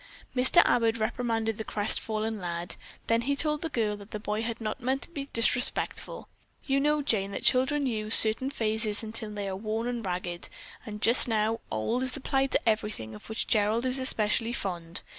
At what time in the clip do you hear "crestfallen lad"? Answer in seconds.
1.63-2.75